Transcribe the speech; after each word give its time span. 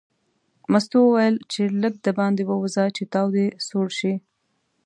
مستو 0.71 0.97
وویل 1.03 1.35
ځه 1.51 1.63
لږ 1.83 1.93
دباندې 2.07 2.43
ووځه 2.45 2.85
چې 2.95 3.03
تاو 3.13 3.27
دې 3.35 3.45
سوړ 3.67 3.87
شي. 3.99 4.13